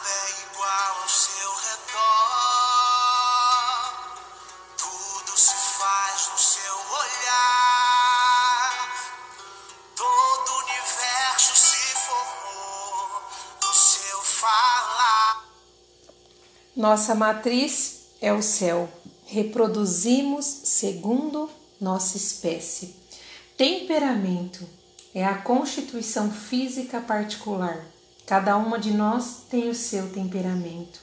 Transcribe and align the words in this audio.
nada 0.00 0.08
é 0.08 0.30
igual 0.50 1.02
ao 1.02 1.08
seu 1.08 1.50
redor. 1.68 1.90
Tudo 4.78 5.38
se 5.38 5.54
faz 5.78 6.28
no 6.32 6.38
seu 6.38 6.74
olhar. 7.00 8.10
Todo 9.94 10.50
o 10.50 10.58
universo 10.64 11.54
se 11.56 11.94
formou 12.06 13.22
no 13.62 13.74
seu 13.74 14.22
falar. 14.22 15.44
Nossa 16.74 17.14
matriz 17.14 18.06
é 18.20 18.32
o 18.32 18.42
céu. 18.42 18.90
Reproduzimos 19.26 20.46
segundo 20.46 21.50
nossa 21.80 22.16
espécie. 22.16 22.96
Temperamento 23.56 24.66
é 25.14 25.24
a 25.24 25.36
constituição 25.36 26.30
física 26.32 27.00
particular. 27.00 27.84
Cada 28.30 28.56
uma 28.56 28.78
de 28.78 28.92
nós 28.92 29.38
tem 29.50 29.68
o 29.70 29.74
seu 29.74 30.08
temperamento. 30.10 31.00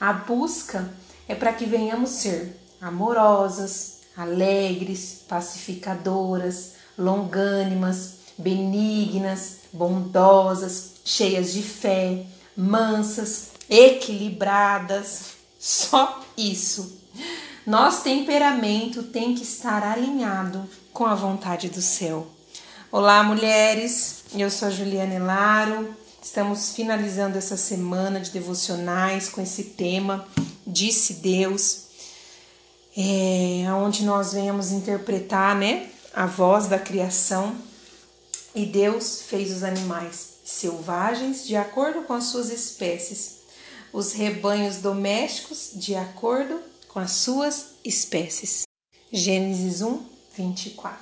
A 0.00 0.12
busca 0.12 0.92
é 1.28 1.32
para 1.32 1.52
que 1.52 1.66
venhamos 1.66 2.10
ser 2.10 2.60
amorosas, 2.80 4.00
alegres, 4.16 5.22
pacificadoras, 5.28 6.72
longânimas, 6.98 8.14
benignas, 8.36 9.58
bondosas, 9.72 10.94
cheias 11.04 11.52
de 11.52 11.62
fé, 11.62 12.26
mansas, 12.56 13.52
equilibradas. 13.70 15.34
Só 15.56 16.24
isso. 16.36 16.98
Nosso 17.64 18.02
temperamento 18.02 19.04
tem 19.04 19.36
que 19.36 19.44
estar 19.44 19.84
alinhado 19.84 20.68
com 20.92 21.06
a 21.06 21.14
vontade 21.14 21.68
do 21.68 21.80
céu. 21.80 22.26
Olá, 22.90 23.22
mulheres. 23.22 24.24
Eu 24.34 24.50
sou 24.50 24.66
a 24.66 24.70
Juliana 24.72 25.14
Elaro. 25.14 26.02
Estamos 26.24 26.72
finalizando 26.72 27.36
essa 27.36 27.54
semana 27.54 28.18
de 28.18 28.30
devocionais 28.30 29.28
com 29.28 29.42
esse 29.42 29.62
tema 29.62 30.26
Disse 30.66 31.14
Deus, 31.14 31.82
é, 32.96 33.70
onde 33.74 34.04
nós 34.04 34.32
venhamos 34.32 34.72
interpretar, 34.72 35.54
né, 35.54 35.90
a 36.14 36.24
voz 36.24 36.66
da 36.66 36.78
criação. 36.78 37.54
E 38.54 38.64
Deus 38.64 39.20
fez 39.20 39.54
os 39.54 39.62
animais 39.62 40.36
selvagens 40.42 41.46
de 41.46 41.56
acordo 41.56 42.02
com 42.04 42.14
as 42.14 42.24
suas 42.24 42.48
espécies, 42.48 43.40
os 43.92 44.14
rebanhos 44.14 44.78
domésticos 44.78 45.72
de 45.74 45.94
acordo 45.94 46.58
com 46.88 47.00
as 47.00 47.10
suas 47.10 47.66
espécies. 47.84 48.62
Gênesis 49.12 49.82
1, 49.82 50.02
24. 50.34 50.98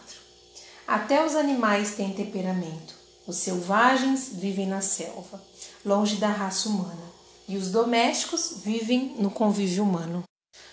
Até 0.84 1.24
os 1.24 1.36
animais 1.36 1.94
têm 1.94 2.12
temperamento. 2.12 3.01
Os 3.26 3.36
selvagens 3.36 4.30
vivem 4.32 4.66
na 4.66 4.80
selva, 4.80 5.42
longe 5.84 6.16
da 6.16 6.28
raça 6.28 6.68
humana, 6.68 7.12
e 7.48 7.56
os 7.56 7.70
domésticos 7.70 8.54
vivem 8.64 9.14
no 9.18 9.30
convívio 9.30 9.84
humano. 9.84 10.24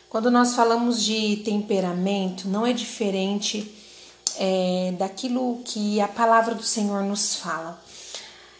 Quando 0.09 0.31
nós 0.31 0.55
falamos 0.55 1.03
de 1.03 1.37
temperamento, 1.45 2.47
não 2.47 2.65
é 2.65 2.73
diferente 2.73 3.71
é, 4.37 4.93
daquilo 4.97 5.61
que 5.63 6.01
a 6.01 6.07
palavra 6.07 6.55
do 6.55 6.63
Senhor 6.63 7.03
nos 7.03 7.35
fala. 7.35 7.79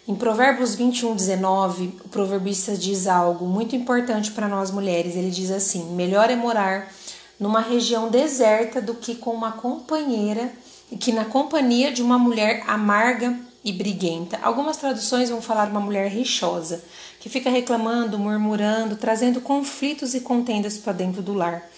Em 0.07 0.15
Provérbios 0.15 0.75
21, 0.75 1.15
19, 1.15 1.99
o 2.05 2.09
proverbista 2.09 2.75
diz 2.75 3.07
algo 3.07 3.45
muito 3.45 3.75
importante 3.75 4.31
para 4.31 4.47
nós 4.47 4.69
mulheres. 4.69 5.15
Ele 5.15 5.31
diz 5.31 5.51
assim: 5.51 5.85
Melhor 5.93 6.29
é 6.29 6.35
morar 6.35 6.91
numa 7.39 7.61
região 7.61 8.09
deserta 8.09 8.81
do 8.81 8.95
que 8.95 9.15
com 9.15 9.31
uma 9.31 9.51
companheira 9.51 10.51
que 10.99 11.11
na 11.11 11.25
companhia 11.25 11.91
de 11.91 12.01
uma 12.01 12.17
mulher 12.17 12.63
amarga 12.67 13.37
e 13.63 13.71
briguenta. 13.73 14.39
Algumas 14.41 14.77
traduções 14.77 15.29
vão 15.29 15.41
falar 15.41 15.69
uma 15.69 15.79
mulher 15.79 16.09
rixosa, 16.09 16.83
que 17.19 17.29
fica 17.29 17.49
reclamando, 17.49 18.17
murmurando, 18.17 18.95
trazendo 18.95 19.41
conflitos 19.41 20.13
e 20.13 20.21
contendas 20.21 20.77
para 20.77 20.93
dentro 20.93 21.21
do 21.21 21.33
lar. 21.33 21.69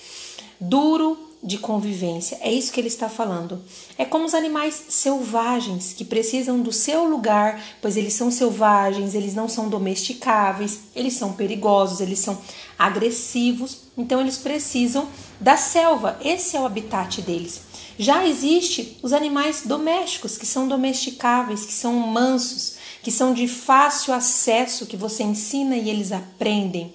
Duro 0.60 1.18
de 1.44 1.58
convivência, 1.58 2.38
é 2.40 2.52
isso 2.52 2.72
que 2.72 2.80
ele 2.80 2.88
está 2.88 3.10
falando. 3.10 3.60
É 3.98 4.06
como 4.06 4.26
os 4.26 4.36
animais 4.36 4.80
selvagens 4.90 5.92
que 5.92 6.06
precisam 6.06 6.62
do 6.62 6.72
seu 6.72 7.06
lugar, 7.06 7.60
pois 7.82 7.98
eles 7.98 8.14
são 8.14 8.30
selvagens, 8.30 9.16
eles 9.16 9.34
não 9.34 9.50
são 9.50 9.68
domesticáveis, 9.68 10.82
eles 10.96 11.14
são 11.14 11.34
perigosos, 11.34 12.00
eles 12.00 12.20
são 12.20 12.40
agressivos, 12.78 13.80
então 13.98 14.22
eles 14.22 14.38
precisam 14.38 15.08
da 15.40 15.58
selva. 15.58 16.20
Esse 16.24 16.56
é 16.56 16.60
o 16.60 16.66
habitat 16.66 17.24
deles. 17.24 17.71
Já 17.98 18.26
existe 18.28 18.98
os 19.02 19.14
animais 19.14 19.64
domésticos, 19.66 20.38
que 20.38 20.46
são 20.46 20.68
domesticáveis, 20.68 21.66
que 21.66 21.74
são 21.74 21.94
mansos, 21.94 22.76
que 23.04 23.12
são 23.12 23.34
de 23.34 23.48
fácil 23.48 24.14
acesso, 24.14 24.86
que 24.86 24.98
você 24.98 25.24
ensina 25.24 25.76
e 25.76 25.90
eles 25.90 26.12
aprendem. 26.12 26.94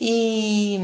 E 0.00 0.78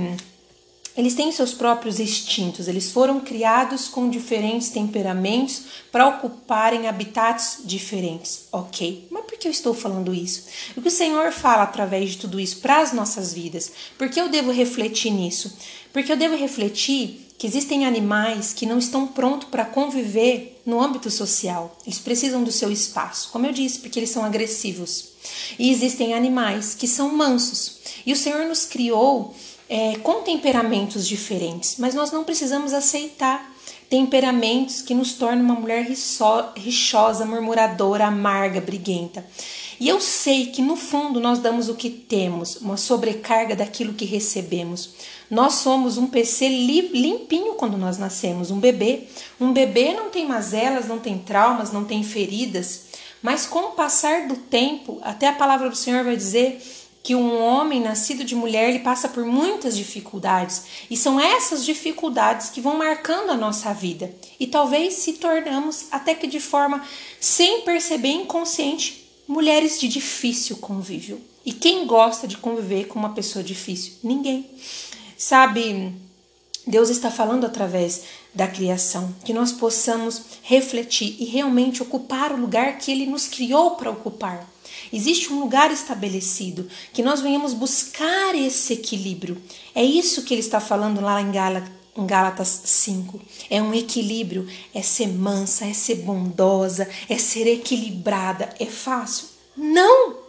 eles 0.97 1.15
têm 1.15 1.31
seus 1.31 1.53
próprios 1.53 2.01
instintos, 2.01 2.69
eles 2.69 2.91
foram 2.91 3.21
criados 3.21 3.87
com 3.87 4.09
diferentes 4.09 4.71
temperamentos 4.71 5.63
para 5.93 6.09
ocuparem 6.09 6.89
habitats 6.89 7.59
diferentes. 7.65 8.47
Ok, 8.51 9.07
por 9.37 9.41
que 9.41 9.49
eu 9.49 9.53
estou 9.53 9.75
falando 9.75 10.15
isso? 10.15 10.45
O 10.75 10.81
que 10.81 10.89
o 10.89 10.91
Senhor 10.91 11.31
fala 11.31 11.63
através 11.63 12.13
de 12.13 12.19
tudo 12.19 12.41
isso 12.41 12.57
para 12.61 12.81
as 12.81 12.93
nossas 12.93 13.35
vidas? 13.35 13.71
Por 13.99 14.09
que 14.09 14.19
eu 14.19 14.31
devo 14.31 14.51
refletir 14.51 15.11
nisso? 15.11 15.55
Porque 15.93 16.11
eu 16.11 16.17
devo 16.17 16.35
refletir 16.35 17.29
que 17.37 17.47
existem 17.47 17.85
animais 17.85 18.55
que 18.55 18.65
não 18.65 18.79
estão 18.79 19.07
prontos 19.07 19.49
para 19.49 19.67
conviver 19.67 20.63
no 20.65 20.83
âmbito 20.83 21.11
social. 21.11 21.77
Eles 21.87 21.99
precisam 21.99 22.43
do 22.43 22.51
seu 22.51 22.73
espaço, 22.73 23.29
como 23.31 23.45
eu 23.45 23.53
disse, 23.53 23.79
porque 23.81 23.99
eles 23.99 24.09
são 24.09 24.25
agressivos. 24.25 25.11
E 25.59 25.71
existem 25.71 26.15
animais 26.15 26.75
que 26.75 26.89
são 26.89 27.15
mansos. 27.15 27.77
E 28.07 28.15
o 28.15 28.17
Senhor 28.17 28.47
nos 28.47 28.65
criou 28.65 29.35
é, 29.69 29.97
com 29.99 30.23
temperamentos 30.23 31.07
diferentes, 31.07 31.77
mas 31.79 31.95
nós 31.95 32.13
não 32.13 32.25
precisamos 32.25 32.73
aceitar 32.73 33.55
temperamentos 33.89 34.83
que 34.83 34.95
nos 34.95 35.15
tornam 35.15 35.45
uma 35.45 35.55
mulher 35.55 35.87
rixosa, 35.87 37.25
murmuradora, 37.25 38.07
amarga, 38.07 38.61
briguenta. 38.61 39.25
E 39.79 39.89
eu 39.89 40.01
sei 40.01 40.47
que 40.47 40.63
no 40.63 40.75
fundo 40.75 41.21
nós 41.21 41.39
damos 41.39 41.69
o 41.69 41.75
que 41.75 41.91
temos, 41.91 42.57
uma 42.57 42.77
sobrecarga 42.77 43.55
daquilo 43.55 43.93
que 43.93 44.05
recebemos. 44.05 44.95
Nós 45.31 45.55
somos 45.55 45.99
um 45.99 46.07
PC 46.07 46.49
limpinho 46.49 47.55
quando 47.55 47.77
nós 47.77 47.99
nascemos, 47.99 48.51
um 48.51 48.59
bebê. 48.59 49.05
Um 49.41 49.53
bebê 49.53 49.93
não 49.93 50.09
tem 50.09 50.27
mazelas, 50.27 50.89
não 50.89 50.99
tem 50.99 51.19
traumas, 51.19 51.73
não 51.73 51.85
tem 51.85 52.03
feridas. 52.03 52.87
Mas 53.23 53.45
com 53.47 53.59
o 53.59 53.73
passar 53.73 54.29
do 54.29 54.37
tempo, 54.37 54.99
até 55.03 55.29
a 55.29 55.35
palavra 55.35 55.69
do 55.69 55.77
Senhor 55.77 56.05
vai 56.05 56.17
dizer 56.17 56.63
que 57.07 57.15
um 57.15 57.41
homem 57.41 57.81
nascido 57.81 58.25
de 58.25 58.35
mulher 58.35 58.69
ele 58.69 58.81
passa 58.81 59.09
por 59.09 59.25
muitas 59.25 59.77
dificuldades 59.77 60.65
e 60.91 60.97
são 60.97 61.21
essas 61.21 61.65
dificuldades 61.65 62.51
que 62.51 62.61
vão 62.61 62.77
marcando 62.77 63.31
a 63.31 63.37
nossa 63.37 63.73
vida 63.73 64.13
e 64.41 64.47
talvez 64.49 64.95
se 64.95 65.13
tornamos 65.13 65.87
até 65.93 66.17
que 66.17 66.27
de 66.27 66.41
forma 66.41 66.85
sem 67.21 67.61
perceber 67.61 68.09
inconsciente 68.09 69.09
mulheres 69.29 69.79
de 69.79 69.87
difícil 69.87 70.57
convívio. 70.57 71.21
E 71.45 71.53
quem 71.53 71.87
gosta 71.87 72.27
de 72.27 72.39
conviver 72.39 72.89
com 72.89 72.99
uma 72.99 73.11
pessoa 73.11 73.45
difícil? 73.45 73.93
Ninguém. 74.03 74.45
Sabe, 75.17 75.95
Deus 76.67 76.91
está 76.91 77.11
falando 77.11 77.47
através 77.47 78.03
da 78.35 78.49
criação, 78.49 79.15
que 79.25 79.33
nós 79.33 79.53
possamos 79.53 80.23
refletir 80.43 81.17
e 81.21 81.25
realmente 81.25 81.83
ocupar 81.83 82.33
o 82.33 82.41
lugar 82.41 82.79
que 82.79 82.91
Ele 82.91 83.07
nos 83.07 83.29
criou 83.29 83.73
para 83.73 83.91
ocupar. 83.91 84.47
Existe 84.93 85.33
um 85.33 85.41
lugar 85.41 85.71
estabelecido, 85.71 86.69
que 86.93 87.03
nós 87.03 87.21
venhamos 87.21 87.53
buscar 87.53 88.35
esse 88.35 88.73
equilíbrio. 88.73 89.41
É 89.75 89.83
isso 89.83 90.23
que 90.23 90.35
ele 90.35 90.41
está 90.41 90.61
falando 90.61 91.01
lá 91.01 91.21
em 91.21 91.33
Gálatas, 91.33 91.71
em 91.97 92.07
Gálatas 92.07 92.61
5. 92.65 93.21
É 93.49 93.63
um 93.63 93.75
equilíbrio, 93.75 94.49
é 94.75 94.83
ser 94.83 95.09
mansa, 95.09 95.65
é 95.67 95.73
ser 95.73 95.97
bondosa, 95.97 96.89
é 97.09 97.17
ser 97.17 97.47
equilibrada. 97.47 98.55
É 98.61 98.67
fácil? 98.67 99.29
Não! 99.57 100.27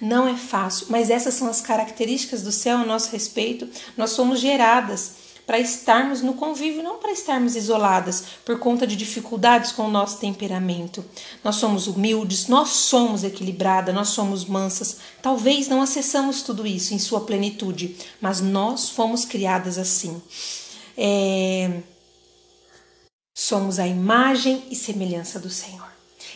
Não 0.00 0.26
é 0.26 0.36
fácil, 0.36 0.88
mas 0.90 1.08
essas 1.08 1.34
são 1.34 1.48
as 1.48 1.60
características 1.60 2.42
do 2.42 2.50
céu 2.50 2.78
a 2.78 2.84
nosso 2.84 3.10
respeito. 3.10 3.68
Nós 3.96 4.10
somos 4.10 4.40
geradas 4.40 5.21
para 5.46 5.58
estarmos 5.58 6.22
no 6.22 6.34
convívio, 6.34 6.82
não 6.82 6.98
para 6.98 7.12
estarmos 7.12 7.56
isoladas 7.56 8.24
por 8.44 8.58
conta 8.58 8.86
de 8.86 8.96
dificuldades 8.96 9.72
com 9.72 9.86
o 9.86 9.90
nosso 9.90 10.18
temperamento. 10.18 11.04
Nós 11.42 11.56
somos 11.56 11.86
humildes, 11.86 12.48
nós 12.48 12.68
somos 12.70 13.24
equilibradas, 13.24 13.94
nós 13.94 14.08
somos 14.08 14.44
mansas. 14.44 14.98
Talvez 15.20 15.68
não 15.68 15.82
acessamos 15.82 16.42
tudo 16.42 16.66
isso 16.66 16.94
em 16.94 16.98
sua 16.98 17.22
plenitude, 17.22 17.96
mas 18.20 18.40
nós 18.40 18.90
fomos 18.90 19.24
criadas 19.24 19.78
assim. 19.78 20.22
É... 20.96 21.80
Somos 23.34 23.78
a 23.78 23.86
imagem 23.86 24.62
e 24.70 24.76
semelhança 24.76 25.38
do 25.38 25.50
Senhor. 25.50 25.90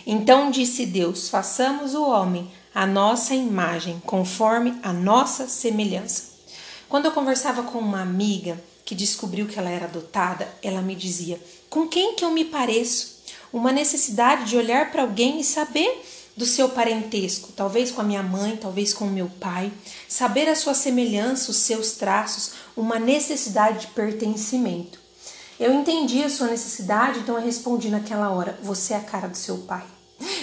Então 0.07 0.51
disse 0.51 0.87
Deus: 0.87 1.29
façamos 1.29 1.95
o 1.95 2.03
homem 2.03 2.51
a 2.77 2.87
nossa 2.87 3.35
imagem, 3.35 4.03
conforme 4.05 4.79
a 4.83 4.93
nossa 4.93 5.49
semelhança. 5.49 6.37
Quando 6.91 7.07
eu 7.07 7.13
conversava 7.13 7.63
com 7.63 7.79
uma 7.79 8.03
amiga, 8.03 8.63
que 8.87 8.95
descobriu 8.95 9.47
que 9.47 9.59
ela 9.59 9.69
era 9.69 9.85
adotada, 9.85 10.49
ela 10.63 10.81
me 10.81 10.95
dizia: 10.95 11.39
"Com 11.69 11.87
quem 11.87 12.15
que 12.15 12.25
eu 12.25 12.31
me 12.31 12.47
pareço?" 12.47 13.17
Uma 13.53 13.73
necessidade 13.73 14.45
de 14.45 14.57
olhar 14.57 14.91
para 14.91 15.03
alguém 15.03 15.41
e 15.41 15.45
saber 15.45 16.03
do 16.37 16.47
seu 16.47 16.69
parentesco, 16.69 17.51
talvez 17.53 17.91
com 17.91 18.01
a 18.01 18.05
minha 18.05 18.23
mãe, 18.23 18.57
talvez 18.57 18.93
com 18.93 19.07
o 19.07 19.11
meu 19.11 19.29
pai, 19.41 19.73
saber 20.07 20.49
a 20.49 20.55
sua 20.55 20.75
semelhança, 20.75 21.51
os 21.51 21.57
seus 21.57 21.93
traços, 21.93 22.53
uma 22.77 22.99
necessidade 22.99 23.81
de 23.81 23.87
pertencimento. 23.89 25.01
Eu 25.59 25.73
entendi 25.73 26.23
a 26.23 26.29
sua 26.29 26.49
necessidade, 26.49 27.21
então 27.21 27.37
eu 27.37 27.43
respondi 27.43 27.89
naquela 27.89 28.31
hora: 28.31 28.59
você 28.63 28.93
é 28.93 28.99
a 28.99 29.01
cara 29.01 29.29
do 29.29 29.37
seu 29.37 29.59
pai. 29.59 29.96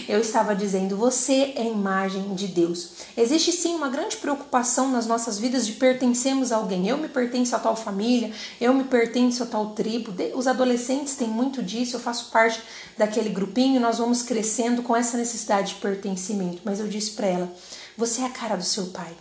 Eu 0.07 0.19
estava 0.19 0.55
dizendo, 0.55 0.95
você 0.95 1.53
é 1.55 1.65
imagem 1.65 2.35
de 2.35 2.47
Deus. 2.47 2.91
Existe 3.17 3.51
sim 3.51 3.73
uma 3.73 3.89
grande 3.89 4.17
preocupação 4.17 4.91
nas 4.91 5.07
nossas 5.07 5.39
vidas 5.39 5.65
de 5.65 5.73
pertencermos 5.73 6.51
a 6.51 6.57
alguém. 6.57 6.87
Eu 6.87 6.97
me 6.97 7.07
pertenço 7.07 7.55
a 7.55 7.59
tal 7.59 7.75
família, 7.75 8.31
eu 8.61 8.73
me 8.73 8.83
pertenço 8.83 9.43
a 9.43 9.45
tal 9.45 9.71
tribo. 9.71 10.13
Os 10.35 10.45
adolescentes 10.45 11.15
têm 11.15 11.27
muito 11.27 11.63
disso, 11.63 11.95
eu 11.95 11.99
faço 11.99 12.29
parte 12.31 12.61
daquele 12.97 13.29
grupinho, 13.29 13.81
nós 13.81 13.97
vamos 13.97 14.21
crescendo 14.21 14.83
com 14.83 14.95
essa 14.95 15.17
necessidade 15.17 15.69
de 15.69 15.81
pertencimento. 15.81 16.61
Mas 16.63 16.79
eu 16.79 16.87
disse 16.87 17.11
para 17.11 17.27
ela, 17.27 17.51
você 17.97 18.21
é 18.21 18.25
a 18.25 18.29
cara 18.29 18.55
do 18.55 18.63
seu 18.63 18.87
pai. 18.87 19.13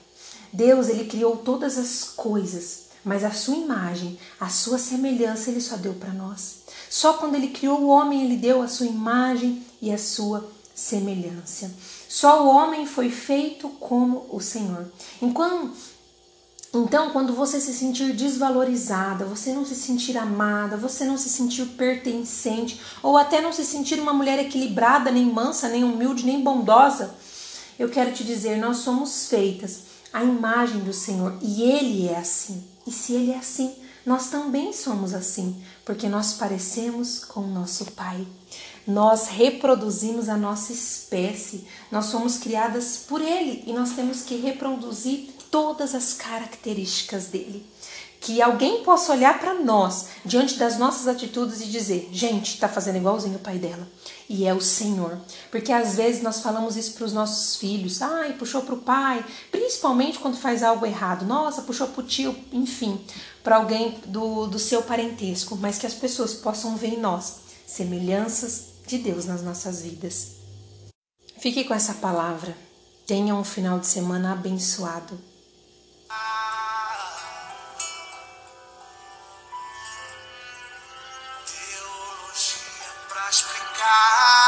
Deus, 0.53 0.89
ele 0.89 1.05
criou 1.05 1.37
todas 1.37 1.79
as 1.79 2.05
coisas, 2.05 2.89
mas 3.03 3.25
a 3.25 3.31
sua 3.31 3.57
imagem, 3.57 4.19
a 4.39 4.49
sua 4.49 4.79
semelhança, 4.79 5.51
ele 5.51 5.61
só 5.61 5.77
deu 5.77 5.95
para 5.95 6.13
nós. 6.13 6.63
Só 6.91 7.15
quando 7.15 7.37
ele 7.37 7.49
criou 7.49 7.81
o 7.81 7.89
homem, 7.89 8.25
ele 8.25 8.37
deu 8.37 8.61
a 8.61 8.69
sua 8.69 8.87
imagem 8.87 9.65
e 9.83 9.93
a 9.93 9.99
sua 9.99 10.49
semelhança. 10.75 11.71
Só 12.09 12.45
o 12.45 12.49
homem 12.49 12.87
foi 12.87 13.11
feito 13.11 13.69
como 13.69 14.25
o 14.31 14.41
Senhor. 14.41 14.91
Enquanto 15.21 15.73
então, 16.75 17.11
quando 17.11 17.35
você 17.35 17.61
se 17.61 17.75
sentir 17.75 18.15
desvalorizada, 18.15 19.27
você 19.27 19.53
não 19.53 19.63
se 19.63 19.75
sentir 19.75 20.17
amada, 20.17 20.75
você 20.75 21.05
não 21.05 21.19
se 21.19 21.29
sentir 21.29 21.67
pertencente, 21.67 22.81
ou 23.03 23.19
até 23.19 23.43
não 23.43 23.53
se 23.53 23.63
sentir 23.63 24.01
uma 24.01 24.15
mulher 24.15 24.39
equilibrada, 24.39 25.11
nem 25.11 25.27
mansa, 25.27 25.69
nem 25.69 25.85
humilde, 25.85 26.25
nem 26.25 26.41
bondosa, 26.41 27.15
eu 27.79 27.91
quero 27.91 28.13
te 28.13 28.25
dizer, 28.25 28.57
nós 28.57 28.79
somos 28.79 29.27
feitas 29.27 29.81
à 30.15 30.25
imagem 30.25 30.81
do 30.81 30.95
Senhor 30.95 31.37
e 31.43 31.63
Ele 31.63 32.09
é 32.09 32.17
assim. 32.17 32.65
E 32.87 32.91
se 32.91 33.13
Ele 33.13 33.33
é 33.33 33.37
assim, 33.37 33.75
nós 34.05 34.29
também 34.29 34.73
somos 34.73 35.15
assim, 35.15 35.63
porque 35.85 36.09
nós 36.09 36.35
parecemos 36.35 37.25
com 37.25 37.41
o 37.41 37.51
nosso 37.51 37.93
Pai. 37.93 38.27
Nós 38.87 39.29
reproduzimos 39.29 40.29
a 40.29 40.37
nossa 40.37 40.73
espécie, 40.73 41.67
nós 41.91 42.07
somos 42.07 42.39
criadas 42.39 42.99
por 43.09 43.21
Ele 43.21 43.63
e 43.67 43.73
nós 43.73 43.93
temos 43.93 44.23
que 44.23 44.37
reproduzir 44.37 45.31
todas 45.51 45.95
as 45.95 46.15
características 46.15 47.27
dele. 47.27 47.65
Que 48.23 48.41
alguém 48.41 48.83
possa 48.83 49.13
olhar 49.13 49.39
para 49.39 49.55
nós 49.55 50.09
diante 50.25 50.57
das 50.57 50.79
nossas 50.79 51.07
atitudes 51.07 51.61
e 51.61 51.67
dizer: 51.67 52.09
gente, 52.13 52.55
está 52.55 52.69
fazendo 52.69 52.97
igualzinho 52.97 53.37
o 53.37 53.41
pai 53.41 53.59
dela. 53.59 53.87
E 54.29 54.47
é 54.47 54.55
o 54.55 54.61
Senhor. 54.61 55.19
Porque 55.51 55.73
às 55.73 55.97
vezes 55.97 56.23
nós 56.23 56.41
falamos 56.41 56.77
isso 56.77 56.95
para 56.95 57.05
os 57.05 57.13
nossos 57.13 57.57
filhos: 57.57 58.01
ai, 58.01 58.33
puxou 58.35 58.63
para 58.63 58.75
o 58.75 58.79
pai, 58.79 59.25
principalmente 59.51 60.19
quando 60.19 60.37
faz 60.37 60.63
algo 60.63 60.87
errado. 60.87 61.27
Nossa, 61.27 61.63
puxou 61.63 61.89
para 61.89 62.01
o 62.01 62.07
tio, 62.07 62.35
enfim 62.53 62.99
para 63.43 63.57
alguém 63.57 63.99
do, 64.07 64.47
do 64.47 64.59
seu 64.59 64.83
parentesco, 64.83 65.57
mas 65.57 65.79
que 65.79 65.87
as 65.87 65.95
pessoas 65.95 66.33
possam 66.33 66.77
ver 66.77 66.95
em 66.95 67.01
nós 67.01 67.41
semelhanças 67.67 68.73
de 68.87 68.99
Deus 68.99 69.25
nas 69.25 69.43
nossas 69.43 69.83
vidas. 69.83 70.37
Fique 71.39 71.65
com 71.65 71.75
essa 71.75 71.95
palavra. 71.95 72.57
Tenha 73.07 73.35
um 73.35 73.43
final 73.43 73.81
de 73.81 73.87
semana 73.87 74.33
abençoado. 74.33 75.19
Ah. 83.85 84.42